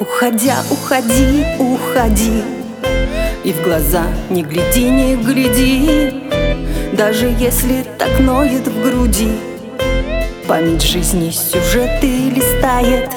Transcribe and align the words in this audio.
Уходя, 0.00 0.58
уходи, 0.70 1.44
уходи. 1.58 2.44
И 3.42 3.52
в 3.52 3.64
глаза 3.64 4.04
не 4.30 4.44
гляди, 4.44 4.88
не 4.88 5.16
гляди. 5.16 6.22
Даже 6.92 7.26
если 7.26 7.84
так 7.98 8.20
ноет 8.20 8.68
в 8.68 8.80
груди. 8.80 9.32
Память 10.46 10.82
жизни 10.82 11.30
сюжеты 11.30 12.30
листает. 12.30 13.10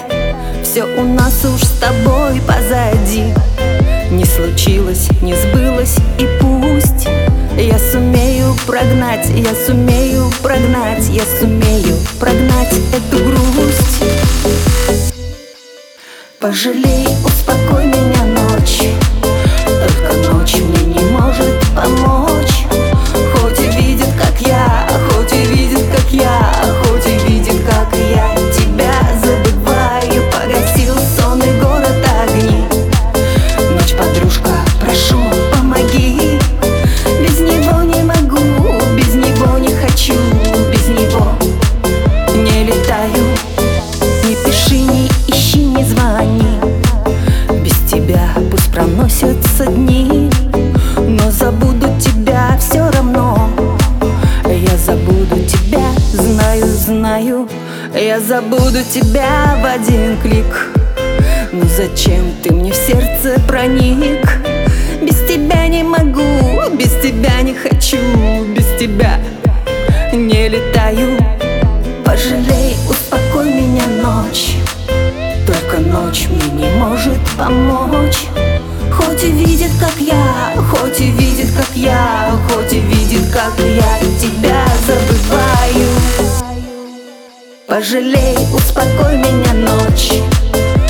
Все 0.63 0.85
у 0.85 1.03
нас 1.03 1.45
уж 1.45 1.61
с 1.61 1.79
тобой 1.79 2.41
позади. 2.47 3.25
Не 4.09 4.25
случилось, 4.25 5.07
не 5.21 5.35
сбылось 5.35 5.97
и 6.17 6.27
пусть. 6.39 7.07
Я 7.57 7.77
сумею 7.77 8.55
прогнать, 8.65 9.29
я 9.29 9.53
сумею 9.53 10.31
прогнать 10.41 11.09
Я 11.09 11.23
сумею 11.39 11.97
прогнать 12.19 12.73
эту 12.93 13.23
грусть 13.23 13.70
Пожалей, 16.41 17.05
успокой 17.23 17.80
проносятся 49.61 49.65
дни 49.65 50.29
Но 50.97 51.31
забуду 51.31 51.87
тебя 51.99 52.57
все 52.59 52.89
равно. 52.91 53.49
Я 54.45 54.77
забуду 54.77 55.37
тебя, 55.47 55.85
знаю, 56.13 56.65
знаю. 56.65 57.49
Я 57.93 58.19
забуду 58.19 58.79
тебя 58.93 59.57
в 59.61 59.65
один 59.65 60.17
клик. 60.21 60.69
Ну 61.51 61.63
зачем 61.75 62.33
ты 62.41 62.53
мне 62.53 62.71
в 62.71 62.75
сердце 62.75 63.39
проник? 63.47 64.39
Без 65.01 65.17
тебя 65.27 65.67
не 65.67 65.83
могу, 65.83 66.21
без 66.77 66.91
тебя 67.01 67.41
не 67.41 67.55
хочу 67.55 67.97
Без 68.55 68.65
тебя 68.79 69.19
не 70.13 70.49
летаю. 70.49 71.17
Пожалей, 72.05 72.75
успокой 72.89 73.53
меня 73.53 73.83
ночь. 74.01 74.55
Только 75.45 75.79
ночь 75.79 76.27
мне 76.29 76.65
не 76.65 76.69
может 76.77 77.17
помочь 77.37 78.27
Хоть 79.21 79.29
и 79.29 79.33
видит, 79.33 79.69
как 79.79 79.93
я, 79.99 80.55
хоть 80.71 80.99
и 80.99 81.11
видит, 81.11 81.53
как 81.55 81.75
я 81.75 82.35
Хоть 82.49 82.73
и 82.73 82.79
видит, 82.79 83.31
как 83.31 83.53
я 83.59 83.99
тебя 84.19 84.65
забываю. 84.87 85.87
Пожалей, 87.67 88.35
успокой 88.51 89.17
меня 89.17 89.53
ночь. 89.53 90.13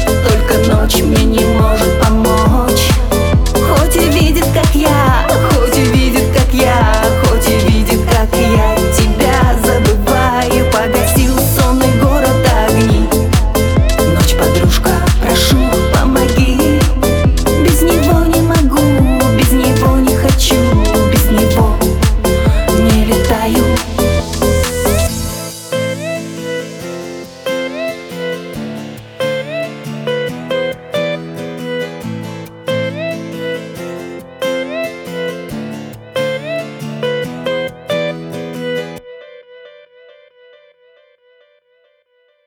Только 0.06 0.74
ночь 0.74 1.02
мне 1.02 1.26
не 1.26 1.46
может 1.58 2.01